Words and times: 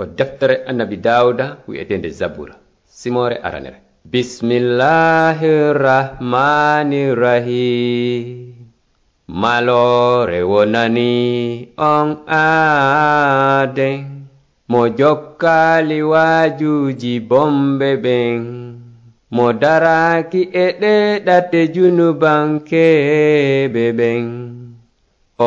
ko 0.00 0.08
deftere 0.16 0.64
annabi 0.64 0.96
dawuda 0.96 1.60
wi'etende 1.68 2.08
zabura. 2.08 2.56
Simore 2.88 3.36
aranere. 3.46 3.84
Bismillahi 4.12 5.76
rahmani 5.76 7.12
rahim 7.12 8.56
malore 9.28 10.40
wonani 10.40 11.68
on 11.76 12.24
aaden 12.24 14.24
mo 14.72 14.88
jokkali 14.88 16.00
wajuji 16.12 17.20
bombe 17.20 17.90
ɓen 18.04 18.40
mo 19.36 19.52
daraki 19.52 20.42
e 20.64 20.66
ɗe 20.80 20.94
ɗate 21.26 21.60
junubankeɓe 21.74 23.84
ɓen 23.98 24.24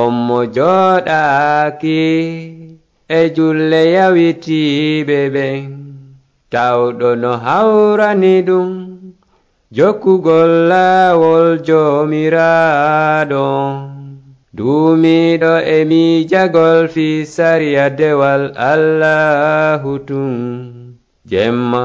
on 0.02 0.14
mo 0.28 0.40
joɗaki 0.56 2.63
e 3.10 3.30
julle 3.36 3.82
yawitiɓe 3.96 5.20
ɓen 5.36 5.66
tawɗo 6.52 7.10
no 7.22 7.32
hawrani 7.46 8.42
ɗum. 8.48 8.70
Jokkugol 9.74 10.70
laawol 10.70 11.48
jomiraɗo 11.68 13.46
duumiɗo 14.54 15.54
e 15.76 15.78
miijagol 15.90 16.88
fi 16.94 17.26
sariya 17.26 17.90
dewal 17.90 18.54
allahu 18.56 19.92
tun. 20.08 20.34
Jemma 21.26 21.84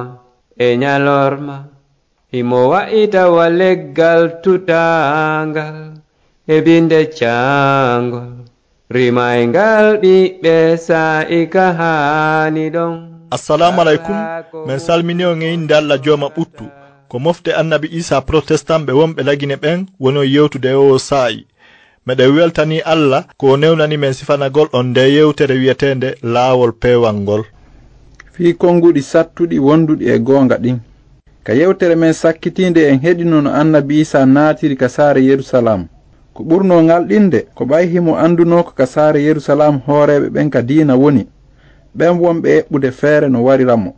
e 0.59 0.77
nyalorma 0.77 1.57
himo 2.33 2.61
wa'itawa 2.71 3.49
leggal 3.49 4.23
tutangal 4.43 5.97
e 6.47 6.57
binde 6.61 7.01
cangol 7.19 8.38
rimaygal 8.91 10.01
ɓiɓɓe 10.03 10.77
sa'ika 10.77 11.65
haani 11.79 12.71
ɗon. 12.71 12.93
Assalamu 13.31 13.81
aleykum 13.81 14.17
min 14.67 14.79
salmini 14.79 15.25
on 15.25 15.43
e 15.43 15.53
inde 15.55 15.75
allah 15.75 15.99
jooma 16.05 16.29
ɓuttu. 16.37 16.65
Ko 17.09 17.19
mofte 17.19 17.51
annabi 17.61 17.89
isa 17.93 18.21
protestant 18.21 18.87
ɓe 18.87 18.93
wonɓe 18.93 19.23
lagine 19.29 19.57
ɓen 19.57 19.87
woni 20.01 20.21
yewtude 20.35 20.73
o 20.75 20.99
saa'i 20.99 21.45
meɗen 22.07 22.31
weltani 22.37 22.81
allah 22.81 23.25
ko 23.37 23.57
newnani 23.57 23.97
men 23.99 24.13
sifanagol 24.13 24.69
on 24.73 24.87
nde 24.91 25.01
yewtere 25.17 25.55
wiyetende 25.61 26.15
laawol 26.23 26.73
peewal 26.73 27.17
ngol. 27.17 27.43
Fii 28.33 28.55
konnguɗi 28.55 29.03
sattuɗi 29.03 29.59
wonduɗi 29.59 30.05
e 30.15 30.19
goonga 30.19 30.57
ɗin. 30.57 30.79
Ka 31.45 31.53
yewtere 31.53 31.95
men 31.95 32.13
sakkitinde 32.13 32.89
en 32.89 33.01
heɗino 33.05 33.41
no 33.43 33.51
annabi 33.51 34.01
isa 34.01 34.25
naatiri 34.27 34.77
ka 34.77 34.89
saare 34.89 35.21
yerusalama 35.21 35.85
ko 36.39 36.45
ɓurno 36.45 36.83
ngalɗinde 36.87 37.41
ko 37.55 37.65
ɓayhimo 37.67 38.15
anduno 38.17 38.63
ko 38.63 38.71
ka 38.79 38.87
saare 38.87 39.19
yerusalam 39.27 39.81
hooreɓe 39.87 40.29
ɓen 40.31 40.51
ka 40.51 40.63
diina 40.63 40.95
woni 40.97 41.27
ɓen 41.99 42.15
wonɓe 42.23 42.49
eɓɓude 42.59 42.91
feere 42.93 43.29
no 43.29 43.43
wariramo. 43.45 43.91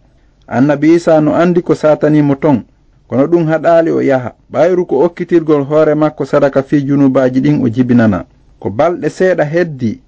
Annabi 0.48 0.94
isa 0.94 1.20
no 1.20 1.34
andi 1.36 1.60
ko 1.62 1.74
satanimo 1.74 2.34
ton 2.40 2.64
kono 3.08 3.26
ɗum 3.26 3.44
haɗali 3.46 3.90
o 3.90 4.00
yaha 4.00 4.32
ɓayru 4.52 4.86
ko 4.86 5.04
okkitirgol 5.04 5.64
hoore 5.68 5.94
makko 5.94 6.24
sadaka 6.24 6.62
fi 6.62 6.80
junubaji 6.86 7.40
ɗin 7.40 7.60
o 7.62 7.68
jibinana. 7.68 8.24
Ko 8.58 8.70
balɗe 8.70 9.08
seeɗa 9.10 9.44
heddi 9.44 10.00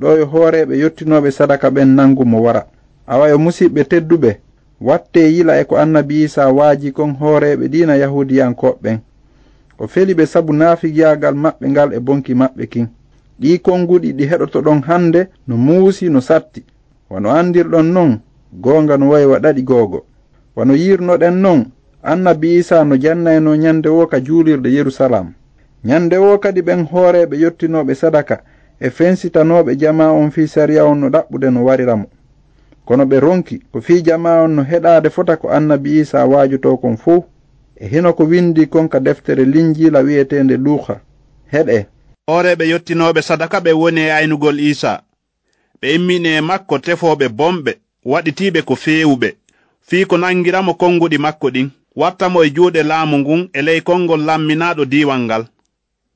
ɗo 0.00 0.18
yo 0.18 0.26
hooreɓe 0.26 0.78
yettinoɓe 0.78 1.30
sadaka 1.30 1.70
ɓen 1.70 1.88
nangu 1.96 2.24
mo 2.24 2.38
wara. 2.42 2.66
Awa 3.06 3.28
yo 3.28 3.38
musidɓe 3.38 3.84
tedduɓe 3.84 4.38
watte 4.80 5.18
yila 5.34 5.58
e 5.60 5.64
ko 5.64 5.74
annabi 5.76 6.22
isa 6.22 6.46
waaji 6.52 6.92
kon 6.92 7.16
hooreɓe 7.20 7.66
ɗina 7.68 7.96
yahudiyankoɓɓen 7.96 8.98
o 9.82 9.86
feli 9.92 10.12
ɓe 10.14 10.24
sabu 10.26 10.52
naafigiyagal 10.52 11.34
maɓɓe 11.34 11.66
ngal 11.72 11.90
e 11.92 11.98
bonki 12.06 12.32
maɓɓe 12.34 12.64
kin. 12.72 12.86
Ɗi 13.40 13.58
konnguɗi 13.64 14.12
ɗi 14.18 14.24
heɗoto 14.30 14.58
ɗon 14.66 14.80
hannde 14.88 15.20
no 15.48 15.56
muusi 15.56 16.08
no 16.10 16.20
satti. 16.20 16.60
Wano 17.10 17.28
andirɗon 17.30 17.86
noon 17.94 18.12
goonga 18.62 18.96
no 18.98 19.08
wayi 19.10 19.26
waɗaɗi 19.32 19.62
googo. 19.62 20.04
Wano 20.56 20.74
yirnoɗen 20.74 21.36
noon 21.44 21.60
annabi 22.02 22.58
isa 22.58 22.84
no 22.84 22.96
jannayno 22.96 23.56
ñannde 23.56 23.88
wo 23.88 24.06
ka 24.06 24.20
juulirde 24.20 24.68
yerusalam 24.72 25.32
ñannde 25.84 26.16
wo 26.18 26.38
kadi 26.38 26.60
ɓen 26.62 26.86
hooreɓe 26.90 27.36
yettinoɓe 27.42 27.94
sadaka 27.94 28.40
e 28.80 28.90
fensitanoɓe 28.90 29.76
jama 29.78 30.12
on 30.12 30.30
fii 30.30 30.46
sariya 30.48 30.84
on 30.86 30.96
no 31.00 31.08
ɗaɓɓude 31.08 31.50
no 31.52 31.64
wariramo 31.64 32.06
kono 32.84 33.04
ɓe 33.04 33.20
ronki 33.20 33.60
ko 33.72 33.80
fii 33.80 34.02
jama 34.02 34.42
on 34.42 34.48
no 34.56 34.62
heɗade 34.62 35.10
fota 35.10 35.36
ko 35.36 35.48
annabi 35.48 36.00
isa 36.00 36.26
waajuto 36.26 36.76
kon 36.76 36.96
fof 36.96 37.24
e 37.80 37.88
hino 37.88 38.12
ko 38.12 38.24
windi 38.24 38.66
kon 38.66 38.88
ka 38.88 39.00
deftere 39.00 39.44
linjila 39.44 40.00
wi'etende 40.00 40.56
luuka. 40.56 41.00
Heɗe 41.52 41.86
hooreɓe 42.28 42.64
yottinoɓe 42.72 43.20
sadaka 43.22 43.58
ɓe 43.64 43.72
woni 43.80 44.00
e 44.00 44.10
aynugol 44.18 44.58
isa 44.60 44.92
ɓe 45.80 45.86
immini 45.96 46.28
e 46.28 46.40
makko 46.40 46.78
tefoɓe 46.78 47.26
bomɓe 47.38 47.72
waɗitiɓe 48.04 48.60
ko 48.68 48.74
feewuɓe. 48.76 49.28
Fii 49.88 50.04
ko 50.06 50.16
nangiramo 50.18 50.72
konnguɗi 50.74 51.18
makko 51.18 51.46
ɗin 51.54 51.68
wattamo 51.96 52.38
e 52.44 52.50
juuɗe 52.56 52.82
laamu 52.82 53.16
ngun 53.18 53.42
e 53.52 53.60
ley 53.66 53.80
konngol 53.80 54.20
lamminaɗo 54.28 54.84
diwal 54.84 55.20
ngal. 55.26 55.44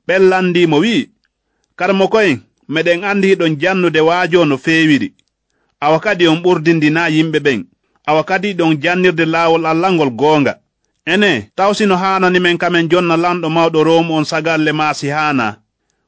Ɓen 0.07 0.23
landimo 0.29 0.77
wi'i 0.83 1.09
karmo 1.75 2.07
koyen 2.07 2.39
meɗen 2.73 3.03
andiɗon 3.03 3.57
jannude 3.61 3.99
waajo 3.99 4.45
no 4.45 4.57
feewiri. 4.57 5.13
Awa 5.81 5.99
kadi 5.99 6.27
on 6.27 6.41
ɓurdindina 6.43 7.09
yimɓe 7.09 7.39
ɓen. 7.39 7.65
Awa 8.07 8.23
kadi 8.23 8.53
ɗon 8.53 8.77
jannirde 8.81 9.25
laawol 9.25 9.65
allah 9.65 9.91
ngol 9.93 10.09
goonga. 10.11 10.53
Ene 11.05 11.49
taw 11.55 11.73
sino 11.73 11.95
haananimen 11.97 12.57
kamen 12.57 12.89
jonna 12.89 13.15
lamɗo 13.17 13.49
mawɗo 13.49 13.83
rom 13.83 14.11
on 14.11 14.25
sagalle 14.25 14.71
maasi 14.71 15.07
haana 15.07 15.47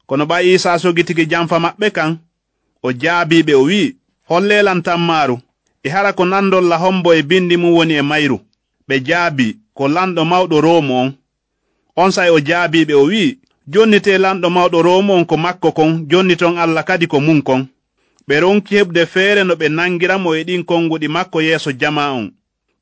kono 0.06 0.24
ɓa 0.26 0.42
isa 0.42 0.78
sogitigi 0.78 1.26
jamfa 1.26 1.56
maɓɓe 1.64 1.88
kan? 1.96 2.18
O 2.82 2.92
jaabiɓe 2.92 3.54
o 3.54 3.62
wi'i 3.68 3.96
hollelan 4.28 4.82
tammaaru 4.82 5.36
e 5.82 5.88
hara 5.88 6.12
ko 6.12 6.24
nandolla 6.24 6.76
hombo 6.82 7.14
e 7.14 7.22
bindi 7.22 7.56
mum 7.56 7.72
woni 7.76 7.94
e 7.94 8.02
mayru. 8.02 8.38
Ɓe 8.88 8.96
jaabi 9.08 9.46
ko 9.74 9.88
lanɗo 9.88 10.22
mawɗo 10.24 10.60
roomu 10.60 10.92
on. 11.02 11.12
On 11.96 12.10
say 12.10 12.30
o 12.30 12.38
jaabiɓe 12.40 12.94
o 12.94 13.04
wi'i 13.10 13.38
jonnite 13.72 14.18
lanɗo 14.18 14.48
mawɗo 14.50 14.82
roomu 14.82 15.12
on 15.14 15.24
ko 15.24 15.36
makko 15.36 15.72
kon 15.72 16.06
jonni 16.10 16.36
ton 16.36 16.58
allah 16.58 16.84
kadi 16.84 17.06
ko 17.06 17.20
mum 17.20 17.42
kon. 17.42 17.66
Ɓe 18.28 18.40
ronki 18.40 18.74
heɓde 18.78 19.06
feere 19.06 19.44
no 19.44 19.54
ɓe 19.54 19.68
nangiramo 19.68 20.34
e 20.34 20.42
ɗin 20.44 20.64
konnguɗi 20.64 21.08
makko 21.08 21.40
yeeso 21.42 21.72
jama 21.72 22.12
on 22.12 22.30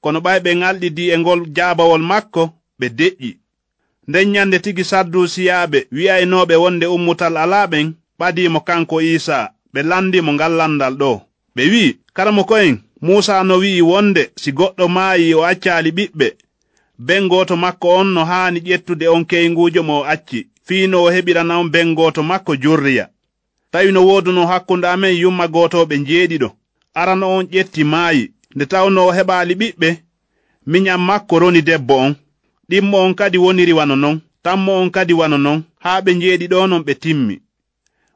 kono 0.06 0.20
ɓay 0.26 0.38
ɓe 0.44 0.50
ŋalɗidi 0.60 1.04
e 1.14 1.16
ngol 1.20 1.40
jaabawol 1.56 2.02
makko 2.10 2.42
ɓe 2.80 2.86
deƴƴi 2.98 3.30
nden 4.08 4.26
nyande 4.32 4.56
tigi 4.64 4.84
saddusiyaaɓe 4.90 5.78
wi'aynoɓe 5.96 6.54
wonde 6.62 6.86
ummutal 6.96 7.34
alaaɓen 7.44 7.86
ɓadimo 8.18 8.60
kanko 8.68 8.96
iisaa 9.06 9.46
ɓe 9.72 9.80
landimo 9.90 10.30
ngal 10.36 10.52
landal 10.60 10.94
ɗo. 11.00 11.10
Ɓe 11.56 11.62
wi'i 11.72 11.90
karamo 12.16 12.42
koyen 12.50 12.76
musa 13.06 13.34
no 13.48 13.54
wi'i 13.62 13.82
wonde 13.90 14.22
si 14.42 14.50
goɗɗo 14.58 14.84
maayi 14.96 15.34
o 15.34 15.40
accali 15.50 15.90
ɓiɓɓe. 15.98 16.28
Ben 17.06 17.24
goto 17.32 17.54
makko 17.64 17.88
on 18.00 18.08
no 18.14 18.22
haani 18.30 18.58
ƴettude 18.68 19.06
on 19.14 19.24
keynguujo 19.30 19.82
mo 19.88 19.94
o 20.00 20.04
acci. 20.12 20.40
Fiino 20.66 20.96
o 21.04 21.10
heɓirana 21.14 21.54
on 21.60 21.68
ben 21.74 21.94
goto 21.98 22.22
makko 22.30 22.52
jurriya. 22.62 23.04
Tawi 23.72 23.92
no 23.92 24.00
wooduno 24.08 24.42
hakkunde 24.46 24.86
amen 24.94 25.14
yumma 25.22 25.46
gotoɓe 25.54 25.94
jeeɗiɗo 26.08 26.48
arano 27.00 27.26
on 27.36 27.44
ƴetti 27.54 27.82
maayi 27.84 28.22
nde 28.56 28.66
tawno 28.72 29.00
o 29.06 29.12
heɓali 29.16 29.54
ɓiɓɓe 29.60 29.88
miñam 30.70 31.00
makko 31.08 31.34
roni 31.42 31.60
debbo 31.68 31.94
on. 32.04 32.12
Ɗimmo 32.70 32.96
on 33.06 33.14
kadi 33.14 33.38
woniri 33.44 33.72
wano 33.78 33.96
non 33.96 34.16
tammo 34.44 34.72
on 34.82 34.90
kadi 34.96 35.12
wano 35.20 35.38
non 35.46 35.58
haa 35.84 36.00
ɓe 36.04 36.10
njeeɗi 36.16 36.46
ɗo 36.52 36.58
non 36.70 36.82
ɓe 36.86 36.92
timmi. 37.02 37.34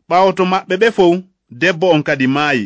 Ɓawto 0.08 0.42
maɓɓe 0.52 0.74
ɓe 0.82 0.88
fow 0.96 1.12
debbo 1.60 1.86
on 1.94 2.02
kadi 2.08 2.26
maayi. 2.26 2.64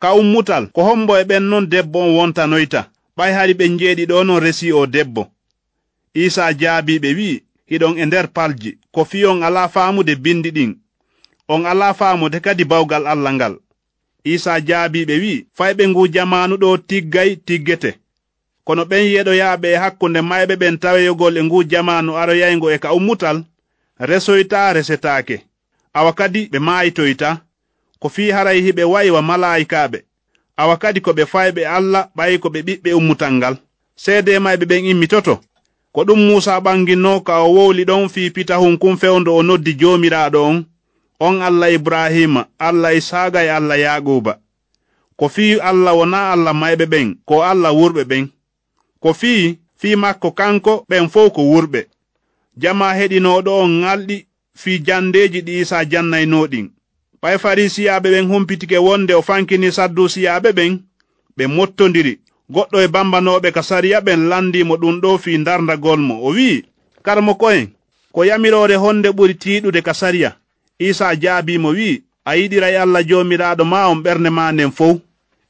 Ka 0.00 0.08
ummutal 0.20 0.64
ko 0.74 0.80
hombo 0.88 1.12
e 1.18 1.24
ɓen 1.30 1.44
non 1.50 1.64
debbo 1.72 1.98
on 2.06 2.14
wontanoyta 2.18 2.80
ɓay 3.16 3.30
hari 3.36 3.54
ɓen 3.58 3.72
njeeɗi 3.74 4.04
ɗo 4.10 4.16
non 4.24 4.40
resi 4.44 4.72
o 4.72 4.86
debbo. 4.86 5.22
Isa 6.14 6.44
jaabiɓe 6.60 7.08
wi'i 7.18 7.42
hiɗon 7.70 7.98
e 7.98 8.04
nder 8.06 8.26
palji 8.36 8.70
ko 8.94 9.04
fiyon 9.04 9.36
on 9.36 9.42
alaa 9.42 9.68
faamude 9.74 10.14
bindi 10.24 10.50
ɗin. 10.56 10.72
On 11.48 11.64
alaa 11.66 11.94
faamude 11.94 12.38
kadi 12.40 12.64
bawgal 12.64 13.06
allah 13.06 13.32
ngal. 13.34 13.54
isa 14.24 14.60
jaabiɓe 14.60 15.14
wi'i 15.22 15.46
fayɓe 15.56 15.88
ngu 15.88 16.08
jamanu 16.08 16.54
ɗo 16.56 16.76
tiggay 16.88 17.36
tiggete. 17.46 17.90
Kono 18.64 18.82
ɓen 18.84 19.04
yeɗoyaɓe 19.14 19.68
e 19.74 19.76
hakkunde 19.82 20.20
mayɓe 20.20 20.54
ɓen 20.60 20.78
taweyogol 20.78 21.36
e 21.36 21.42
ngu 21.44 21.58
jamanu 21.70 22.10
aroyaygo 22.20 22.70
e 22.74 22.78
ka 22.78 22.92
ummutal 22.92 23.44
resoyta 23.98 24.72
resetaake 24.72 25.36
awa 25.94 26.12
kadi 26.12 26.48
ɓe 26.52 26.58
maayitoyta 26.58 27.40
ko 28.00 28.08
fii 28.08 28.30
haray 28.30 28.60
hiɓe 28.66 28.84
wayiwa 28.84 29.22
malaayikaɓe 29.22 29.98
awa 30.56 30.76
kadi 30.76 31.00
ko 31.00 31.10
ɓe 31.12 31.24
fayɓe 31.32 31.62
allah 31.76 32.08
ɓayi 32.16 32.38
ko 32.38 32.48
ɓe 32.48 32.60
ɓiɓɓe 32.66 32.90
ummutal 32.94 33.32
ngal. 33.32 33.56
Seede 33.96 34.38
mayɓe 34.38 34.64
ɓen 34.70 34.84
immitoto 34.86 35.40
ko 35.92 36.04
ɗum 36.04 36.20
musa 36.28 36.60
ɓanginno 36.60 37.20
ka 37.26 37.42
o 37.42 37.48
wowli 37.54 37.84
ɗon 37.84 38.08
fii 38.08 38.30
pitahun 38.30 38.78
kum 38.78 38.96
fewndo 38.96 39.36
o 39.36 39.42
noddi 39.42 39.72
joomiraaɗo 39.80 40.40
on 40.50 40.64
on 41.26 41.36
allah 41.48 41.70
ibrahima 41.78 42.42
allah 42.58 42.90
isaga 43.00 43.40
e 43.46 43.50
allah 43.58 43.78
yaquba 43.86 44.32
ko 45.18 45.28
fii 45.34 45.60
allah 45.70 45.94
wona 45.98 46.20
allah 46.34 46.52
mayɓe 46.54 46.86
ɓen 46.92 47.08
ko 47.28 47.34
allah 47.50 47.70
wurɓe 47.78 48.02
ɓen 48.10 48.24
ko 49.02 49.12
fii 49.20 49.58
fii 49.80 49.96
makko 50.02 50.28
kanko 50.38 50.72
ɓen 50.90 51.08
fof 51.12 51.32
ko 51.36 51.42
wurɓe 51.52 51.80
jama 52.62 52.86
heɗinoɗo 52.98 53.50
on 53.62 53.70
ŋalɗi 53.82 54.16
fii 54.60 54.78
jandeji 54.86 55.40
ɗi 55.46 55.52
isa 55.62 55.84
jannaynoɗin 55.90 56.66
ɓay 57.22 57.36
farisiyaɓe 57.42 58.08
ɓen 58.14 58.26
humpitike 58.30 58.78
wonde 58.86 59.12
o 59.14 59.22
fankini 59.28 59.68
saddusiyaɓe 59.76 60.50
ɓen 60.58 60.72
ɓe 61.36 61.44
mottodiri 61.56 62.14
goɗɗo 62.54 62.78
e 62.84 62.88
bambanoɓe 62.94 63.48
ka 63.56 63.62
sariya 63.62 63.98
ɓen 64.06 64.20
landimo 64.30 64.74
ɗum 64.76 65.00
ɗo 65.02 65.18
fi 65.22 65.38
dardagol 65.46 66.00
mo 66.08 66.14
o 66.26 66.28
wi'i 66.36 66.64
karmo 67.02 67.34
koyen 67.34 67.68
ko 68.12 68.20
yamirore 68.24 68.76
honde 68.76 69.08
ɓuri 69.16 69.34
tiɗude 69.42 69.80
ka 69.82 69.94
sariya 69.94 70.30
isa 70.78 71.16
jaabimo 71.16 71.68
wi'i 71.68 72.02
a 72.24 72.36
yiɗiray 72.36 72.76
allah 72.82 73.02
joomiraaɗo 73.08 73.64
ma 73.64 73.88
on 73.90 74.02
ɓernde 74.04 74.30
ma 74.30 74.52
nden 74.52 74.70
fow 74.78 74.94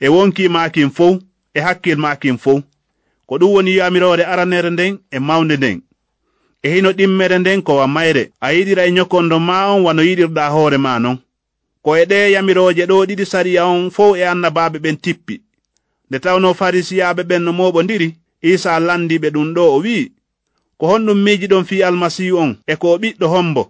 e 0.01 0.07
wonkimakin 0.09 0.91
fow 0.91 1.19
e 1.55 1.61
hakkil 1.61 1.97
makin 1.99 2.39
fow. 2.39 2.63
Ko 3.27 3.39
ɗum 3.39 3.53
woni 3.55 3.77
yamirore 3.77 4.25
aranere 4.25 4.71
nden 4.71 4.99
e 5.11 5.19
mawnde 5.19 5.57
nden. 5.57 5.79
E 6.63 6.69
hino 6.75 6.91
ɗimmere 6.93 7.39
nden 7.39 7.63
ko 7.63 7.73
wammayre 7.77 8.31
a 8.41 8.53
yiɗira 8.55 8.87
e 8.87 8.91
ñokondo 8.97 9.39
ma 9.49 9.57
on 9.75 9.83
wano 9.85 10.03
yiɗirɗa 10.03 10.45
hoore 10.55 10.79
ma 10.79 10.99
non. 10.99 11.19
Ko 11.83 11.97
e 11.97 12.05
ɗe 12.11 12.31
yamirooje 12.35 12.87
ɗo 12.87 13.07
ɗiɗi 13.07 13.25
sariya 13.27 13.67
on 13.67 13.91
fow 13.91 14.17
e 14.17 14.23
annabaaɓe 14.25 14.79
ɓen 14.79 14.97
tippi. 15.05 15.35
Nde 16.09 16.19
tawno 16.25 16.55
farisiyaaɓe 16.55 17.23
ɓen 17.29 17.43
no 17.45 17.53
mooɓondiri 17.53 18.09
isa 18.43 18.81
landiɓe 18.81 19.29
ɗum 19.35 19.55
ɗo 19.55 19.63
o 19.75 19.79
wi'i? 19.85 20.13
Ko 20.79 20.87
honɗum 20.87 21.19
miiji 21.25 21.47
ɗon 21.49 21.65
fi 21.65 21.83
almasihu 21.83 22.37
on 22.39 22.57
e 22.67 22.77
ko 22.77 22.87
o 22.95 22.99
ɓiɗɗo 22.99 23.27
hombo? 23.35 23.63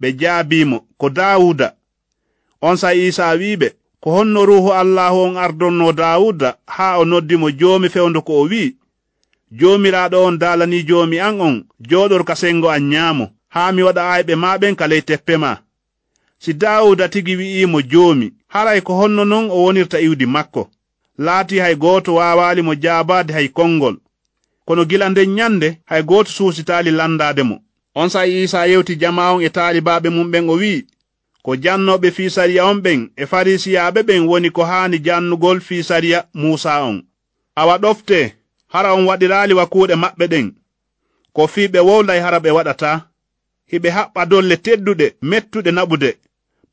ɓe 0.00 0.08
jaabimo 0.20 0.78
ko 1.00 1.06
daawuda. 1.10 1.68
On 2.62 2.76
sa 2.76 2.94
isa 2.94 3.34
wiɓe 3.40 3.68
ko 4.02 4.08
honno 4.16 4.40
ruhu 4.46 4.70
allahu 4.72 5.18
on 5.26 5.36
ardonno 5.36 5.92
daawuda 5.92 6.56
haa 6.66 6.98
o 6.98 7.04
noddimo 7.04 7.50
joomi 7.50 7.88
fewndo 7.88 8.20
ko 8.22 8.32
o 8.40 8.44
wi'i 8.50 8.76
joomiraaɗo 9.58 10.16
on 10.26 10.38
daalani 10.38 10.78
joomi 10.88 11.18
an 11.20 11.40
on 11.40 11.56
jooɗor 11.88 12.24
ka 12.24 12.34
sengo 12.36 12.68
an 12.70 12.82
nyaamo 12.92 13.24
haa 13.54 13.72
mi 13.72 13.82
waɗa 13.82 14.02
ayɓe 14.14 14.34
maɓen 14.42 14.74
ka 14.78 14.86
ley 14.90 15.02
teppe 15.02 15.36
ma 15.36 15.52
si 16.42 16.52
daawuda 16.54 17.08
tigi 17.08 17.34
wi'imo 17.36 17.78
joomi 17.82 18.26
haray 18.48 18.80
ko 18.80 18.92
honno 19.00 19.24
non 19.24 19.46
o 19.50 19.62
wonirta 19.64 20.00
iwdi 20.00 20.26
makko. 20.26 20.70
Laati 21.18 21.58
hay 21.58 21.74
gooto 21.76 22.14
waawali 22.14 22.62
mo 22.62 22.74
jaabaade 22.74 23.32
hay 23.32 23.48
konngol. 23.48 23.96
Kono 24.66 24.84
gila 24.84 25.08
nden 25.08 25.30
nyannde 25.34 25.68
hay 25.90 26.02
gooto 26.02 26.30
suusitaali 26.30 26.90
landaade 26.90 27.42
mo. 27.42 27.56
on 27.94 28.08
sayi 28.08 28.42
isa 28.42 28.66
yewti 28.66 28.96
jama 28.96 29.32
on 29.32 29.42
e 29.42 29.48
taalibaɓe 29.48 30.08
mum 30.10 30.30
ɓen 30.32 30.48
o 30.50 30.54
wi'i 30.60 30.86
ko 31.44 31.50
jannoɓe 31.56 32.08
fi 32.16 32.30
sariya 32.30 32.62
on 32.70 32.78
ɓen 32.84 33.00
e 33.16 33.26
farisiyaɓe 33.26 34.00
ɓen 34.08 34.26
woni 34.28 34.50
ko 34.50 34.62
haani 34.64 34.98
jannugol 35.06 35.60
fi 35.60 35.82
sariya 35.82 36.24
musa 36.34 36.82
on. 36.84 37.02
Awa 37.56 37.78
ɗofte 37.78 38.32
hara 38.72 38.94
on 38.94 39.06
waɗirali 39.08 39.54
wakuuɗe 39.54 39.94
maɓɓe 40.02 40.24
ɗen. 40.32 40.46
Ko 41.32 41.46
fi 41.46 41.68
ɓe 41.68 41.78
wowlay 41.88 42.20
hara 42.20 42.38
ɓe 42.40 42.50
waɗata 42.56 42.90
hiɓe 43.72 43.88
haɓɓa 43.96 44.26
dolle 44.30 44.56
tedduɗe 44.56 45.06
mettuɗe 45.22 45.70
naɓude. 45.72 46.10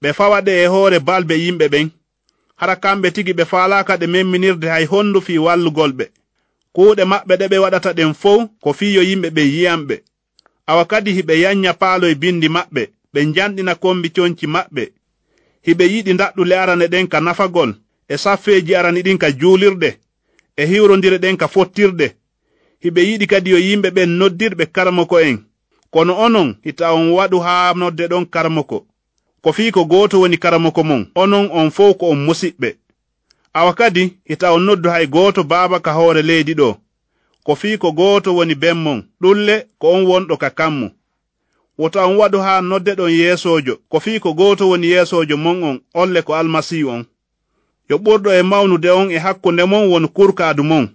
Ɓe 0.01 0.13
fawa 0.13 0.41
ɗe 0.41 0.51
e 0.63 0.65
hoore 0.67 0.99
balbe 0.99 1.35
yimɓe 1.43 1.67
ɓen. 1.73 1.89
Hara 2.55 2.75
kamɓe 2.75 3.11
tigi 3.11 3.33
ɓe 3.33 3.45
faalaka 3.45 3.97
ɗe 3.97 4.07
memminirde 4.07 4.67
hay 4.69 4.85
hondu 4.85 5.21
fii 5.21 5.37
wallugol 5.37 5.91
ɓe. 5.97 6.05
Kuuɗe 6.75 7.03
maɓɓe 7.11 7.33
ɗe 7.39 7.45
ɓe 7.51 7.57
waɗata 7.63 7.93
ɗen 7.93 8.13
fow 8.13 8.47
ko 8.63 8.73
fiyo 8.73 9.01
yimɓe 9.01 9.29
ɓen 9.35 9.47
yiyamɓe 9.53 9.95
awa 10.67 10.85
kadi 10.85 11.11
hiɓe 11.17 11.33
yannya 11.43 11.73
paaloye 11.81 12.15
bindi 12.21 12.47
maɓɓe 12.55 12.81
ɓe 13.13 13.19
janɗina 13.35 13.73
kombi 13.83 14.09
coñci 14.15 14.45
maɓɓe. 14.55 14.83
Hiɓe 15.67 15.83
yiɗi 15.93 16.11
ndaɗɗule 16.13 16.55
arane 16.63 16.85
ɗen 16.93 17.07
ka 17.11 17.17
nafagol 17.25 17.71
e 18.07 18.15
saffeeji 18.23 18.75
arani 18.79 19.01
ɗin 19.05 19.17
ka 19.21 19.27
juulirɗe 19.39 19.89
e 20.57 20.63
hiwrondire 20.69 21.17
ɗen 21.23 21.37
ka 21.41 21.47
fottirɗe. 21.53 22.07
Hiɓe 22.83 23.01
yiɗi 23.09 23.25
kadi 23.31 23.49
yo 23.51 23.57
yimɓe 23.67 23.89
ɓen 23.95 24.09
noddirɓe 24.19 24.65
karmoko 24.75 25.19
en. 25.19 25.37
Kono 25.93 26.13
onon 26.25 26.49
hita 26.65 26.93
on 26.93 27.11
waɗu 27.17 27.37
haa 27.45 27.73
nodde 27.73 28.07
ɗon 28.11 28.25
karmoko. 28.33 28.85
Ko 29.43 29.51
fii 29.53 29.71
ko 29.71 29.85
gooto 29.85 30.19
woni 30.21 30.37
karmoko 30.37 30.83
mon 30.83 31.03
onon 31.15 31.49
on 31.51 31.69
fof 31.71 31.97
ko 31.97 32.05
on 32.11 32.25
musiɓɓe. 32.27 32.69
Awa 33.53 33.73
kadi 33.73 34.03
hita 34.29 34.53
on 34.53 34.59
noddu 34.65 34.89
hay 34.89 35.07
gooto 35.07 35.43
baaba 35.43 35.79
ka 35.79 35.91
hoore 35.93 36.21
leydi 36.21 36.53
ɗo. 36.53 36.75
Ko 37.47 37.55
fii 37.55 37.77
ko 37.77 37.91
gooto 37.91 38.35
woni 38.35 38.55
bemmon 38.55 39.03
ɗulle 39.21 39.55
ko 39.79 39.87
on 39.95 40.03
wonɗo 40.09 40.35
ka 40.37 40.49
kammu. 40.49 40.87
Wota 41.79 42.05
on 42.07 42.17
waɗu 42.19 42.37
haa 42.45 42.61
nodde 42.61 42.91
ɗon 42.99 43.11
yeesoojo 43.19 43.73
ko 43.91 43.99
fii 43.99 44.19
ko 44.19 44.33
gooto 44.33 44.63
woni 44.69 44.87
yeesoojo 44.93 45.37
mon 45.37 45.63
on 45.63 45.77
olle 46.01 46.21
ko 46.21 46.31
almasihu 46.35 46.89
on. 46.89 47.03
Yo 47.89 47.95
ɓurɗo 47.97 48.29
e 48.39 48.41
mawnude 48.51 48.89
on 48.99 49.11
e 49.11 49.17
hakkunde 49.25 49.63
mon 49.65 49.87
woni 49.91 50.07
kurkaadu 50.07 50.63
mon. 50.63 50.85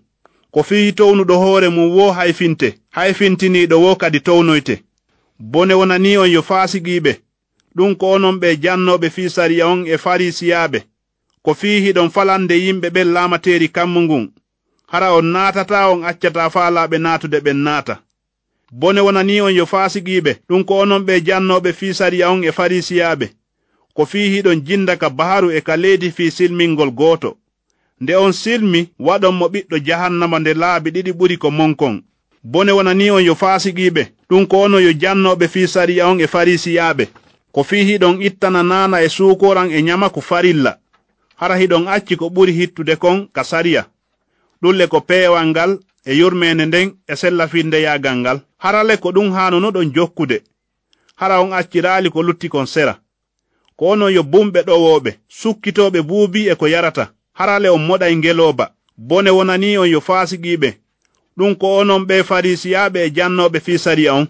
Ko 0.50 0.62
fii 0.62 0.92
townuɗo 0.92 1.34
hoore 1.42 1.68
mum 1.68 1.88
wo 1.96 2.12
hayfinte 2.12 2.68
hayfintiniiɗo 2.96 3.76
wo 3.84 3.96
kadi 3.96 4.20
townoyte. 4.20 4.74
Bone 5.38 5.74
wonani 5.74 6.16
on 6.18 6.30
yo 6.30 6.42
faasigiiɓe. 6.42 7.12
Ɗum 7.76 7.96
ko 7.96 8.06
onon 8.16 8.36
ɓe 8.40 8.48
jannoɓe 8.62 9.10
fii 9.10 9.30
sariya 9.30 9.64
on 9.72 9.86
e 9.86 9.96
farisiyaaɓe 10.04 10.78
ko 11.44 11.54
fii 11.54 11.80
hiɗon 11.84 12.10
falande 12.10 12.54
yimɓe 12.64 12.88
ɓen 12.94 13.08
laamateeri 13.14 13.68
kammu 13.68 14.00
ngun 14.00 14.24
hara 14.92 15.12
on 15.14 15.24
naatata 15.32 15.88
on 15.88 16.04
accata 16.04 16.50
faalaaɓe 16.50 16.98
naatude 16.98 17.38
ɓen 17.40 17.56
naata. 17.66 17.94
Bone 18.72 19.00
wonani 19.00 19.40
on 19.40 19.54
yo 19.54 19.64
faasigiiɓe 19.66 20.32
ɗum 20.48 20.64
ko 20.64 20.74
onon 20.82 21.02
ɓe 21.06 21.14
jannooɓe 21.26 21.72
fii 21.78 21.94
sariya 21.94 22.30
on 22.32 22.44
e 22.44 22.50
farisiyaaɓe 22.52 23.26
ko 23.96 24.02
fii 24.06 24.28
hiɗon 24.34 24.60
jinda 24.66 24.96
ka 24.96 25.08
baharu 25.10 25.48
e 25.50 25.60
ka 25.60 25.76
leydi 25.76 26.10
fii 26.10 26.30
silmingol 26.30 26.90
gooto. 26.90 27.36
Nde 28.00 28.14
on 28.16 28.32
silmi 28.32 28.80
waɗon 29.06 29.34
mo 29.38 29.46
ɓiɗɗo 29.48 29.76
jahannama 29.86 30.38
nde 30.38 30.54
laabi 30.54 30.90
ɗiɗi 30.90 31.12
ɓuri 31.18 31.36
ko 31.38 31.50
monkon. 31.50 32.02
Bone 32.44 32.72
wonani 32.72 33.10
on 33.10 33.24
yo 33.24 33.34
faasigiiɓe 33.34 34.02
ɗum 34.30 34.46
ko 34.46 34.56
ono 34.64 34.78
yo 34.80 34.92
jannooɓe 34.92 35.48
fii 35.48 35.68
sariya 35.68 36.08
on 36.10 36.20
e 36.20 36.26
farisiyaaɓe 36.26 37.04
ko 37.54 37.62
fii 37.62 37.84
hiɗon 37.88 38.20
ittana 38.22 38.62
naana 38.62 39.02
e 39.02 39.08
suukoran 39.08 39.70
e 39.72 39.82
nyama 39.82 40.08
ko 40.10 40.20
farilla. 40.20 40.78
Hara 41.36 41.56
hiɗon 41.56 41.88
acci 41.88 42.16
ko 42.16 42.26
ɓuri 42.28 42.52
hittude 42.52 42.96
kon 42.96 43.28
ka 43.32 43.44
sariya 43.44 43.86
ɗulle 44.62 44.86
ko 44.88 45.00
peewal 45.00 45.46
ngal 45.46 45.78
e 46.04 46.12
yurmede 46.18 46.64
nden 46.66 46.88
e 47.08 47.16
sellafinde 47.16 47.80
yagal 47.82 48.16
ngal. 48.16 48.38
Harale 48.58 48.96
ko 48.96 49.10
ɗum 49.12 49.32
hanunoɗon 49.32 49.92
jokkude. 49.94 50.42
Hara 51.16 51.40
on 51.42 51.52
accirali 51.52 52.10
ko 52.10 52.22
lutti 52.22 52.48
kon 52.48 52.66
sera. 52.66 52.98
Ko 53.76 53.86
onon 53.92 54.12
yo 54.12 54.22
bumɓe 54.22 54.60
ɗowoɓe 54.62 55.10
sukkitoɓe 55.28 56.02
buubi 56.02 56.48
e 56.48 56.54
ko 56.54 56.66
yarata. 56.66 57.12
Harale 57.32 57.68
on 57.68 57.78
moɗay 57.86 58.16
ngeloba 58.16 58.72
bone 58.96 59.30
wonani 59.30 59.78
on 59.78 59.86
yo 59.88 60.00
fasigiɓe 60.00 60.74
ɗum 61.36 61.54
ko 61.56 61.66
onon 61.80 62.04
ɓe 62.06 62.22
farisiyaɓe 62.24 62.98
e 63.06 63.10
jannoɓe 63.16 63.60
fi 63.60 63.78
sariya 63.78 64.14
on. 64.14 64.26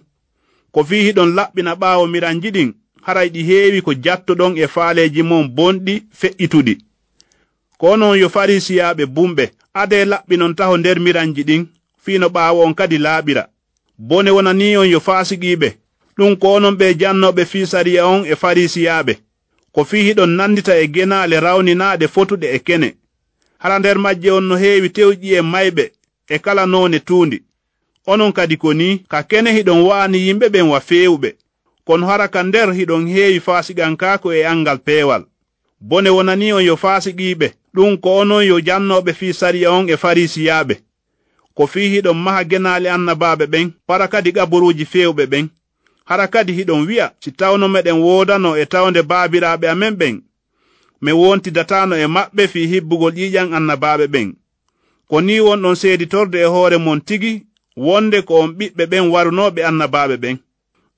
Ko 0.73 0.85
fihiɗon 0.85 1.35
laɓɓina 1.37 1.75
ɓaawo 1.75 2.06
miranji 2.06 2.50
ɗin 2.50 2.73
haray 3.02 3.28
ɗi 3.31 3.43
heewi 3.49 3.82
ko 3.82 3.93
jattuɗon 3.94 4.56
e 4.56 4.67
faaleeji 4.67 5.23
mon 5.23 5.44
bonɗi 5.56 5.94
feƴƴituɗi 6.21 6.75
ko 7.78 7.87
onon 7.92 8.18
yo 8.18 8.28
farisiyaaɓe 8.28 9.04
bumɓe 9.06 9.45
ade 9.75 10.05
laɓɓinonta 10.05 10.57
taho 10.59 10.76
nder 10.76 10.99
miranji 11.00 11.43
ɗin 11.49 11.62
fino 12.05 12.26
ɓaawo 12.29 12.61
on 12.67 12.75
kadi 12.75 12.99
laaɓira. 12.99 13.43
Bone 13.99 14.31
wonani 14.31 14.76
on 14.76 14.88
yo 14.93 15.00
faasiqiiɓe 15.00 15.69
ɗum 16.17 16.37
ko 16.41 16.47
onon 16.57 16.75
ɓe 16.79 16.87
jannoɓe 17.00 17.43
fi 17.50 17.67
sariya 17.67 18.07
on 18.07 18.25
e 18.26 18.35
farisiyaɓe 18.43 19.14
ko 19.75 19.85
fi 19.85 19.99
hiɗon 20.07 20.31
nandita 20.38 20.73
e 20.83 20.87
genaale 20.95 21.37
rawninaaɗe 21.41 22.07
fotuɗe 22.14 22.47
e 22.55 22.59
kene. 22.67 22.88
Hara 23.59 23.79
nder 23.79 23.99
majje 23.99 24.31
on 24.31 24.45
no 24.49 24.57
heewi 24.57 24.88
tewƴi 24.97 25.29
e 25.38 25.41
mayɓe 25.52 25.85
e 26.29 26.38
kala 26.38 26.67
noone 26.67 26.99
tuundi. 27.00 27.38
Onon 28.07 28.33
kadi 28.33 28.57
ko 28.57 28.73
ni 28.75 28.99
ka 29.09 29.23
kene 29.23 29.50
hiɗon 29.57 29.81
waani 29.88 30.19
yimɓe 30.26 30.47
ɓen 30.49 30.69
wa 30.73 30.81
feewɓe. 30.81 31.31
Kono 31.87 32.07
hara 32.07 32.29
ka 32.29 32.43
nder 32.43 32.69
hiɗon 32.73 33.07
heewi 33.09 33.41
faasigankaako 33.41 34.33
e 34.33 34.45
angal 34.45 34.79
peewal. 34.79 35.25
Bone 35.81 36.11
wonani 36.11 36.52
on 36.52 36.64
yo 36.64 36.76
faasigiiɓe. 36.76 37.49
ɗum 37.75 37.97
ko 38.00 38.09
onon 38.21 38.45
yo 38.45 38.61
jannoɓe 38.61 39.12
fii 39.19 39.33
sariya 39.33 39.71
on 39.73 39.88
e 39.88 39.97
farisiyaɓe. 39.97 40.75
Ko 41.57 41.67
fii 41.67 41.88
hiɗon 41.93 42.17
maha 42.25 42.45
genali 42.45 42.88
annabaɓe 42.88 43.45
ɓen 43.52 43.67
para 43.87 44.09
kadi 44.09 44.33
gaburuuji 44.33 44.85
feewɓe 44.93 45.25
ɓen. 45.26 45.49
Hara 46.05 46.26
kadi 46.29 46.52
hiɗon 46.52 46.87
wi'a 46.88 47.07
si 47.21 47.31
tawno 47.33 47.69
meɗen 47.69 47.99
woodano 48.05 48.57
e 48.57 48.64
tawnde 48.67 49.02
baabiraɓe 49.02 49.67
amen 49.69 49.95
ɓen. 50.00 50.23
Mi 51.02 51.12
wontidatano 51.12 51.95
e 51.97 52.07
maɓɓe 52.07 52.49
fi 52.52 52.61
hibbugol 52.67 53.12
ƴiƴan 53.14 53.52
annabaɓe 53.57 54.07
ɓen. 54.14 54.29
Ko 55.09 55.21
ni 55.21 55.41
wonɗon 55.41 55.75
seeditorde 55.76 56.38
e 56.41 56.45
hoore 56.45 56.79
mon 56.79 57.00
tigi 57.00 57.47
wonde 57.76 58.23
ko 58.23 58.35
on 58.43 58.49
ɓiɓɓe 58.59 58.85
ɓen 58.91 59.05
warunoɓe 59.12 59.61
annabaɓe 59.69 60.17
ɓen. 60.23 60.37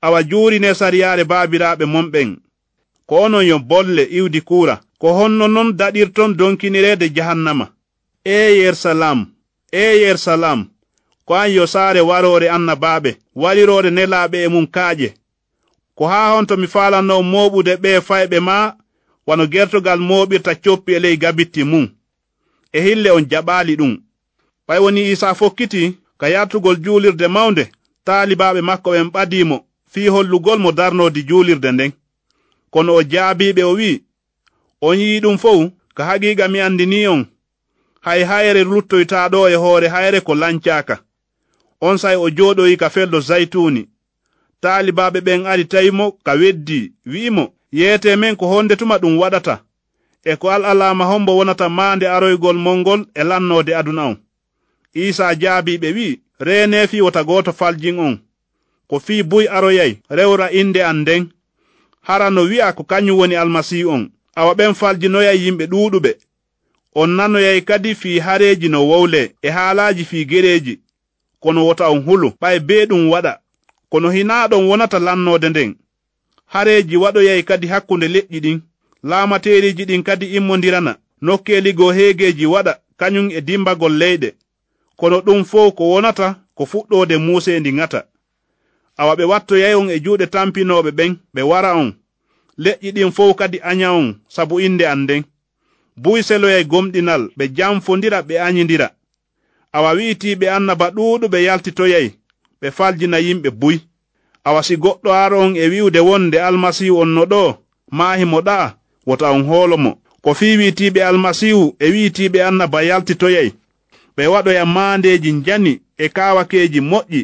Awa 0.03 0.23
juurine 0.23 0.75
sariyaare 0.75 1.25
baabiraɓe 1.25 1.85
mon 1.87 2.11
ɓen. 2.13 2.37
Ko 3.07 3.15
onon 3.25 3.47
yo 3.47 3.59
bolle 3.59 4.03
iwdi 4.19 4.41
kuura 4.41 4.81
ko 4.99 5.13
honno 5.13 5.49
non 5.49 5.73
daɗirton 5.79 6.37
donkinirede 6.37 7.09
jahannama. 7.17 7.67
E 8.25 8.57
yerusalam 8.61 9.27
e 9.73 9.85
yerusalam 10.03 10.61
ko 11.27 11.35
an 11.35 11.51
yo 11.57 11.67
saare 11.67 12.01
warore 12.01 12.49
annabaɓe 12.57 13.11
walirore 13.35 13.91
nelaɓe 13.91 14.37
e 14.45 14.49
mum 14.49 14.67
kaaƴe 14.67 15.09
ko 15.95 16.07
haa 16.07 16.35
hon 16.35 16.47
to 16.47 16.57
mi 16.57 16.67
faalanno 16.67 17.23
moɓude 17.23 17.77
ɓe 17.83 18.01
fayɓe 18.09 18.41
ma 18.41 18.75
wano 19.27 19.45
gertogal 19.53 19.99
moɓirta 20.09 20.55
coppi 20.65 20.93
e 20.95 20.99
ley 20.99 21.17
gabitti 21.17 21.65
mum. 21.65 21.89
E 22.73 22.81
hille 22.81 23.11
on 23.11 23.25
jaɓaali 23.31 23.77
ɗum. 23.77 23.93
Ɓay 24.69 24.79
woni 24.83 25.11
isa 25.13 25.35
fokkiti 25.35 25.97
ka 26.19 26.29
yartugol 26.29 26.77
juulirde 26.85 27.29
mawnde 27.29 27.65
taalibaɓe 28.05 28.61
makko 28.69 28.91
ɓen 28.91 29.09
ɓadiimo 29.15 29.57
fii 29.93 30.09
hollugol 30.09 30.59
mo 30.59 30.73
darnoodi 30.73 31.23
juulirde 31.29 31.73
nden 31.73 31.93
kono 32.75 32.93
o 32.99 33.03
jaabiɓe 33.13 33.63
o 33.71 33.73
wi'i 33.79 33.97
on 34.87 34.97
yii 35.03 35.21
ɗum 35.25 35.37
fow 35.43 35.61
ka 35.97 36.03
haqiiqa 36.09 36.45
mi 36.53 36.59
anndini 36.67 37.01
on. 37.15 37.23
Hay 38.07 38.21
hayre 38.31 38.63
luttoytaɗo 38.71 39.41
e 39.49 39.55
hoore 39.63 39.89
hayre 39.95 40.21
ko 40.27 40.33
lancaka 40.35 40.97
on 41.87 41.97
say 42.03 42.17
o 42.17 42.27
jooɗoyi 42.37 42.77
ka 42.83 42.89
feldo 42.95 43.19
zaytuni 43.29 43.83
taalibaɓe 44.63 45.19
ɓen 45.27 45.47
ari 45.53 45.65
tawimo 45.73 46.07
ka 46.27 46.33
weddi 46.41 46.81
wi'imo 47.13 47.45
yeete 47.79 48.17
men 48.17 48.37
ko 48.37 48.45
honde 48.53 48.75
tuma 48.77 48.97
ɗum 49.03 49.15
waɗata 49.23 49.55
e 50.25 50.33
ko 50.41 50.47
al 50.51 50.65
alama 50.65 51.05
hombo 51.11 51.33
wonata 51.39 51.67
maande 51.69 52.07
aroygol 52.17 52.57
molngol 52.65 53.01
e 53.15 53.23
lannode 53.29 53.73
aduna 53.81 54.03
on. 54.11 54.17
Isa 54.95 55.35
jaabiiɓe 55.43 55.89
wi'i 55.97 56.21
reenee 56.47 56.87
fi 56.91 56.99
wota 57.05 57.23
gooto 57.25 57.53
faljin 57.53 57.99
on. 57.99 58.15
Ko 58.89 58.99
fi 59.07 59.23
buy 59.23 59.47
aroyay 59.57 59.93
rewra 60.17 60.47
innde 60.61 60.81
an 60.91 60.97
nden 61.03 61.23
hara 62.05 62.31
no 62.31 62.43
wi'a 62.43 62.73
ko 62.73 62.83
kañum 62.85 63.19
woni 63.19 63.37
almasihu 63.37 63.91
on. 63.91 64.11
Awa 64.37 64.55
ɓen 64.55 64.75
faljinoyay 64.75 65.39
yimɓe 65.45 65.65
ɗuuɗuɓe. 65.67 66.13
On 66.95 67.11
nanoyay 67.11 67.61
kadi 67.61 67.95
fii 67.95 68.19
hareeji 68.19 68.69
no 68.69 68.87
wowle 68.89 69.35
e 69.43 69.49
haalaaji 69.51 70.05
fii 70.05 70.25
gereeji. 70.25 70.81
Kono 71.41 71.67
wota 71.67 71.89
on 71.89 72.03
hulu 72.07 72.29
ɓay 72.41 72.59
bee 72.61 72.85
ɗum 72.87 73.09
waɗa. 73.11 73.39
Kono 73.91 74.11
hinaaɗon 74.11 74.65
wonata 74.69 74.99
lannoode 74.99 75.49
nden. 75.49 75.75
Hareeji 76.47 76.97
waɗoyay 76.97 77.43
kadi 77.43 77.67
hakkunde 77.67 78.07
leƴƴi 78.09 78.41
ɗin. 78.41 78.61
Laamateeriji 79.03 79.85
ɗin 79.85 80.03
kadi 80.03 80.27
immondirana 80.37 80.97
nokkeeligo 81.23 81.93
heegeeji 81.93 82.47
waɗa 82.47 82.79
kañum 82.97 83.31
e 83.31 83.41
dimbagol 83.41 83.93
leyɗe. 83.99 84.35
Kono 84.97 85.19
ɗum 85.21 85.45
fof 85.45 85.75
ko 85.75 85.85
wonata 85.91 86.37
ko 86.55 86.65
fuɗɗoode 86.67 87.17
muusendi 87.19 87.73
ŋata 87.73 88.05
awa 88.97 89.15
ɓe 89.19 89.25
wattoyay 89.31 89.75
on 89.75 89.89
e 89.91 89.97
juuɗe 90.05 90.27
tampinoɓe 90.35 90.91
ɓen 90.99 91.13
ɓe 91.35 91.43
wara 91.51 91.71
on. 91.83 91.91
Leƴƴi 92.65 92.89
ɗin 92.95 93.11
fof 93.17 93.37
kadi 93.37 93.59
aña 93.71 93.89
on 93.93 94.15
sabu 94.29 94.61
inde 94.61 94.85
an 94.87 95.01
nden 95.05 95.23
buyseloya 96.03 96.59
e 96.59 96.65
gomɗinal 96.65 97.23
ɓe 97.37 97.45
jamfodira 97.57 98.19
ɓe 98.29 98.35
añidira. 98.47 98.89
Awa 99.77 99.91
wi'itiɓe 99.97 100.47
annaba 100.57 100.87
ɗuuɗuɓe 100.97 101.39
yaltitoyay 101.47 102.07
ɓe 102.61 102.67
faljina 102.77 103.19
yimɓe 103.27 103.51
buy. 103.61 103.77
Awa 104.45 104.63
si 104.63 104.75
goɗɗo 104.77 105.11
ara 105.13 105.37
on 105.39 105.57
e 105.57 105.65
wi'ude 105.73 106.01
wonde 106.09 106.39
almasihu 106.49 106.97
on 107.03 107.11
no 107.15 107.25
ɗo 107.33 107.43
maahimo 107.91 108.39
ɗa'a 108.41 108.75
wota 109.07 109.31
on 109.33 109.43
hoolomo 109.49 109.91
ko 110.23 110.35
fi 110.35 110.57
wi'itiɓe 110.59 111.01
almasihu 111.03 111.77
e 111.81 111.87
wi'itiɓe 111.93 112.39
annaba 112.49 112.79
yaltitoyay 112.89 113.49
ɓe 114.17 114.23
waɗoya 114.33 114.65
maandeji 114.67 115.33
njani 115.33 115.73
e 115.99 116.09
kawakeji 116.09 116.81
moƴƴi. 116.81 117.21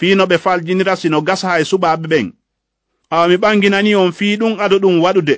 Fiino 0.00 0.24
ɓe 0.26 0.36
faljinira 0.44 0.96
sino 0.96 1.18
gasa 1.28 1.48
hay 1.48 1.62
suɓaɓe 1.70 2.06
ɓen 2.12 2.26
awa 3.10 3.28
mi 3.28 3.36
ɓanginani 3.42 3.94
on 4.02 4.12
fii 4.18 4.36
ɗum 4.40 4.52
aɗo 4.64 4.76
ɗum 4.82 4.96
waɗude 5.04 5.34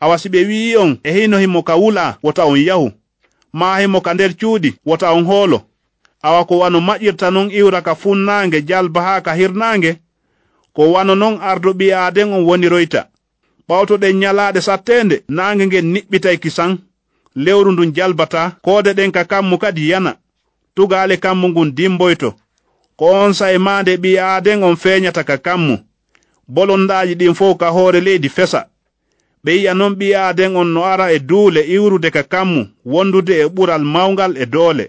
awa 0.00 0.18
si 0.18 0.28
ɓe 0.28 0.40
wi'i 0.48 0.76
on 0.76 0.98
e 1.02 1.10
hino 1.16 1.36
himo 1.38 1.62
ka 1.62 1.74
wula 1.76 2.18
wota 2.22 2.44
on 2.46 2.56
yahu. 2.68 2.88
Ma 3.52 3.78
himo 3.80 4.00
ka 4.00 4.14
nder 4.14 4.32
cuuɗi 4.40 4.70
wota 4.86 5.12
on 5.16 5.24
hoolo 5.24 5.58
awa 6.22 6.44
ko 6.44 6.58
wano 6.58 6.78
maƴirta 6.80 7.30
non 7.32 7.48
iwra 7.50 7.80
ka 7.82 7.94
funnaange 7.94 8.58
jalba 8.68 9.00
haa 9.06 9.20
ka 9.20 9.32
hirnaange 9.34 9.92
ko 10.74 10.92
wano 10.92 11.14
non 11.14 11.38
ardo 11.40 11.70
ɓi 11.72 11.86
aaden 11.92 12.32
on 12.32 12.44
woniroyta 12.48 13.00
ɓawtoɗen 13.68 14.16
nyalaaɗe 14.20 14.60
sattende 14.60 15.16
naange 15.28 15.66
ngen 15.66 15.86
niɓɓitay 15.94 16.36
kisan 16.42 16.72
lewru 17.34 17.72
ndun 17.72 17.92
jalbata 17.96 18.42
koode 18.64 18.90
ɗen 18.98 19.10
ka 19.12 19.24
kammu 19.24 19.58
kadi 19.58 19.88
yana. 19.90 20.12
Tugaale 20.74 21.16
kammu 21.16 21.48
ngun 21.48 21.70
dimboyto 21.76 22.34
ko 22.96 23.04
on 23.12 23.32
sayma 23.34 23.64
maande 23.64 23.96
ɓi 23.96 24.18
aaden 24.18 24.62
on 24.64 24.76
feeñata 24.76 25.24
ka 25.24 25.36
kammu. 25.38 25.76
Bolondaji 26.48 27.14
ɗin 27.14 27.34
fof 27.34 27.56
ka 27.58 27.68
hoore 27.70 28.00
leydi 28.00 28.28
fesa. 28.28 28.60
Ɓe 29.44 29.52
yi'a 29.60 29.74
noon 29.74 29.94
ɓi 29.98 30.14
aaden 30.14 30.56
on 30.56 30.64
no 30.74 30.84
ara 30.84 31.12
e 31.12 31.18
duule 31.18 31.60
iwrude 31.74 32.10
ka 32.10 32.22
kammu 32.22 32.60
wondude 32.84 33.34
e 33.42 33.46
ɓural 33.54 33.82
mawngal 33.84 34.32
e 34.36 34.46
doole. 34.46 34.86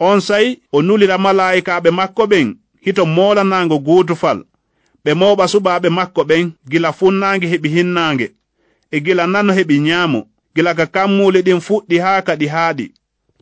On 0.00 0.20
sayi 0.20 0.60
o 0.72 0.82
nulira 0.82 1.16
malayikaɓe 1.18 1.90
makko 1.90 2.22
ɓen 2.26 2.48
hito 2.84 3.04
moolanaango 3.06 3.76
guutufal. 3.86 4.38
Ɓe 5.04 5.10
mooɓa 5.20 5.44
suɓaaɓe 5.52 5.88
makko 5.98 6.22
ɓen 6.24 6.44
gila 6.70 6.92
funnaange 6.92 7.46
heɓi 7.52 7.68
hinnaange. 7.76 8.26
E 8.90 9.00
gila 9.04 9.26
nano 9.26 9.52
heɓi 9.52 9.78
nyaamo 9.80 10.20
gila 10.54 10.74
ka 10.74 10.86
kammuule 10.86 11.40
ɗin 11.46 11.60
fuɗɗi 11.66 11.96
haa 12.04 12.22
kaɗi 12.26 12.46
haaɗi. 12.54 12.86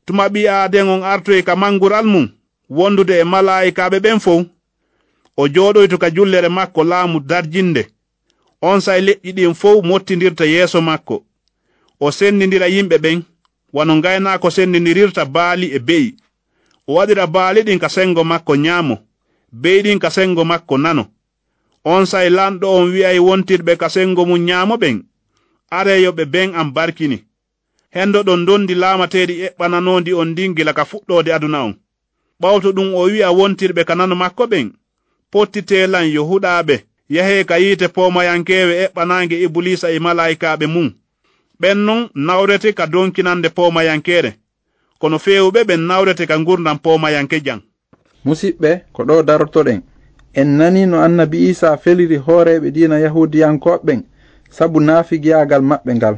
Tuma 0.06 0.24
ɓi 0.28 0.46
aaden 0.48 0.88
on 0.88 1.02
artoy 1.02 1.42
ka 1.42 1.56
mangural 1.56 2.06
mum 2.06 2.28
wondude 2.76 3.14
e 3.20 3.24
malaa'ikaaɓe 3.24 3.98
ɓen 4.04 4.18
fow. 4.24 4.40
O 5.36 5.48
jooɗoyto 5.54 5.96
ka 5.98 6.08
jullere 6.16 6.48
makko 6.48 6.84
laamu 6.84 7.20
darjinde. 7.20 7.82
On 8.62 8.80
say 8.80 9.00
leƴƴi 9.06 9.32
ɗin 9.36 9.54
fow 9.54 9.82
mottidirta 9.82 10.44
yeeso 10.46 10.80
makko. 10.80 11.16
O 12.00 12.10
sendindira 12.10 12.66
yimɓe 12.68 12.96
ɓen 13.04 13.18
wano 13.72 13.92
ngaynaako 13.96 14.48
sendindirirta 14.50 15.24
baali 15.24 15.66
e 15.72 15.78
be'i. 15.78 16.16
O 16.86 16.94
waɗira 16.94 17.26
baali 17.26 17.60
ɗin 17.62 17.78
ka 17.78 17.88
sengo 17.88 18.24
makko 18.24 18.56
nyaamo 18.56 18.96
be'i 19.52 19.82
ɗin 19.82 19.98
ka 19.98 20.10
sengo 20.10 20.44
makko 20.44 20.78
nano. 20.78 21.04
On 21.84 22.04
say 22.06 22.28
lanɗo 22.30 22.66
on 22.78 22.90
wi'ay 22.92 23.18
wontirɓe 23.18 23.76
ka 23.76 23.88
sengo 23.88 24.24
mum 24.26 24.38
nyaamo 24.44 24.74
ɓen 24.76 24.96
areyoɓe 25.70 26.24
ben 26.26 26.54
am 26.54 26.72
barkini. 26.72 27.24
Hendo 27.90 28.22
ɗon 28.22 28.44
dondi 28.46 28.74
laamateeɗi 28.74 29.34
eɓɓananondi 29.46 30.12
on 30.14 30.28
ndin 30.32 30.54
gila 30.56 30.72
ka 30.72 30.84
fuɗɗode 30.84 31.30
aduna 31.32 31.64
on 31.64 31.74
ɓawto 32.40 32.68
ɗum 32.76 32.88
o 32.94 33.02
wi'a 33.12 33.28
wontirɓe 33.38 33.82
kanano 33.88 34.14
makko 34.22 34.44
ɓen 34.52 34.66
pottitelan 35.32 36.06
yo 36.14 36.22
huɗaɓe 36.30 36.74
yehe 37.14 37.44
ka 37.48 37.56
yiite 37.62 37.86
pomayankewe 37.88 38.72
eɓɓanange 38.84 39.36
ibulisa 39.46 39.86
e, 39.90 39.96
e 39.96 39.98
malaikaɓe 40.06 40.66
mum. 40.74 40.88
Ɓen 41.60 41.78
non 41.86 42.08
nawrete 42.14 42.72
ka 42.78 42.84
donkinande 42.86 43.48
pomayankere 43.56 44.30
kono 45.00 45.18
fewuɓe 45.24 45.60
ɓen 45.68 45.80
nawrete 45.88 46.24
ka 46.30 46.36
gurdam 46.46 46.78
pomayanke 46.84 47.40
jan 47.46 47.60
musidɓe 48.24 48.70
ko 48.94 49.00
ɗo 49.08 49.22
darotoɗen 49.22 49.80
en 50.40 50.48
nani 50.58 50.86
no 50.86 50.96
annabi 51.06 51.38
isa 51.50 51.76
feliri 51.76 52.16
hooreɓe 52.26 52.70
dina 52.70 52.96
yahudiyankoɓɓen 53.04 54.00
sabu 54.50 54.80
naafigiyagal 54.80 55.62
maɓɓe 55.70 55.92
ngal. 55.96 56.16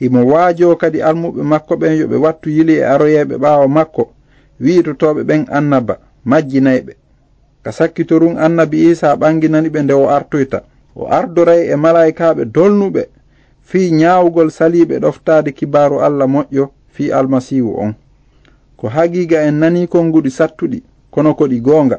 Himo 0.00 0.20
waajo 0.32 0.76
kadi 0.76 0.98
almuɓe 1.08 1.42
makko 1.42 1.74
ɓen 1.80 1.92
yo 2.00 2.06
ɓe 2.10 2.16
wattu 2.24 2.48
yili 2.50 2.74
e 2.76 2.84
aroyeɓe 2.84 3.34
ɓaawa 3.42 3.68
makko. 3.68 4.02
wiitotoɓe 4.62 5.22
ɓen 5.28 5.42
annaba 5.58 5.94
majjinayɓe. 6.30 6.92
Ka 7.64 7.70
sakkitorun 7.72 8.36
annabi 8.38 8.78
isa 8.90 9.16
ɓanginani 9.20 9.68
ɓe 9.74 9.80
nde 9.82 9.92
o 9.94 10.08
artoyta. 10.16 10.58
O 10.96 11.06
ardoray 11.18 11.62
e 11.72 11.76
malaikaɓe 11.76 12.42
dolnuɓe 12.54 13.02
fii 13.68 13.90
ñaawugol 14.00 14.50
saliɓe 14.50 14.94
ɗoftade 15.02 15.50
kibaru 15.58 15.96
allah 16.06 16.26
moƴƴo 16.34 16.64
fii 16.94 17.10
almasihu 17.12 17.70
on. 17.84 17.94
Ko 18.76 18.88
hagiga 18.88 19.38
en 19.48 19.58
nani 19.60 19.86
konnguɗi 19.88 20.30
sattuɗi 20.30 20.82
kono 21.10 21.34
ko 21.34 21.44
ɗi 21.46 21.60
goonga. 21.60 21.98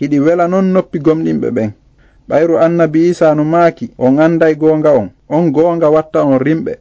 Hiɗi 0.00 0.18
wela 0.20 0.48
non 0.48 0.72
noppi 0.72 0.98
gomɗinɓe 0.98 1.48
ɓen. 1.50 1.70
Ɓayru 2.28 2.56
annabi 2.58 3.08
isa 3.10 3.34
no 3.34 3.44
maaki 3.44 3.90
on 3.98 4.18
anday 4.18 4.54
goonga 4.56 4.90
on. 5.00 5.10
On 5.28 5.50
goonga 5.50 5.90
watta 5.90 6.24
on 6.24 6.38
rimɓe. 6.38 6.72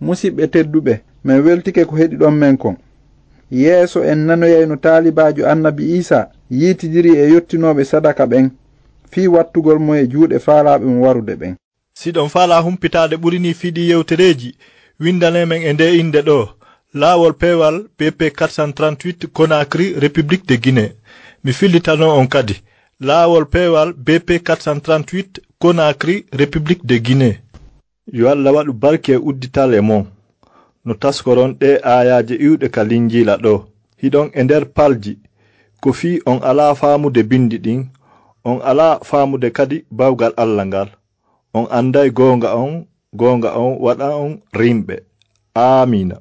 Musidɓe 0.00 0.46
tedduɓe 0.52 1.00
min 1.24 1.40
weltike 1.44 1.84
ko 1.84 1.96
heɗi 1.96 2.16
ɗon 2.16 2.30
men 2.34 2.56
kon. 2.56 2.76
yeeso 3.50 4.04
en 4.04 4.18
nanoyay 4.26 4.66
no 4.66 4.76
taalibajo 4.76 5.48
annabi 5.48 5.96
isa 5.98 6.30
yiitidiri 6.50 7.10
e 7.10 7.30
yettinoɓe 7.32 7.84
sadaka 7.84 8.24
ɓen 8.26 8.50
fii 9.10 9.26
wattugol 9.34 9.78
mo 9.78 9.94
e 9.96 10.06
juuɗe 10.06 10.38
faalaɓe 10.38 10.84
mo 10.86 11.00
warude 11.06 11.34
ɓen. 11.40 11.54
Siɗon 12.00 12.28
faala 12.28 12.60
humpitade 12.60 13.16
ɓurini 13.16 13.54
fiiɗi 13.54 13.88
yewtereji 13.90 14.50
windanemen 15.00 15.62
e 15.62 15.72
nde 15.72 15.96
inde 16.00 16.20
ɗo. 16.28 16.48
Laawol 16.94 17.34
peewal 17.34 17.76
bp 17.98 18.20
438 18.38 19.26
conacry 19.32 19.94
république 20.02 20.46
de 20.46 20.56
guinée. 20.56 20.92
Mi 21.44 21.52
fillitano 21.52 22.16
on 22.18 22.26
kadi. 22.26 22.56
Laawol 23.00 23.46
peewal 23.46 23.92
bp 23.92 24.28
438 24.42 25.40
conacry 25.58 26.26
république 26.32 26.86
de 26.86 26.96
guinée. 26.98 27.38
Yo 28.12 28.28
allah 28.30 28.52
waɗu 28.52 28.72
barke 28.72 29.08
e 29.12 29.16
uddital 29.16 29.74
e 29.74 29.80
mon. 29.80 30.06
no 30.88 30.94
taskoron 31.02 31.50
ɗe 31.60 31.70
ayaji 31.94 32.34
iwɗe 32.46 32.66
ka 32.74 32.82
linjila 32.90 33.34
ɗo. 33.44 33.54
Hiɗon 34.00 34.26
e 34.38 34.40
nder 34.44 34.64
palji 34.76 35.12
ko 35.82 35.88
fii 35.98 36.20
on 36.30 36.38
ala 36.48 36.74
faamude 36.80 37.22
bindi 37.30 37.56
ɗin 37.64 37.80
on 38.44 38.58
ala 38.70 38.86
faamude 39.08 39.48
kadi 39.56 39.76
bawgal 39.98 40.32
allah 40.42 40.64
ngal. 40.66 40.88
On 41.54 41.66
anday 41.78 42.08
goonga 42.18 42.48
on 42.62 42.72
goonga 43.20 43.50
on 43.62 43.72
waɗa 43.84 44.08
on 44.24 44.32
rimɓe. 44.60 44.96
Amina 45.54 46.16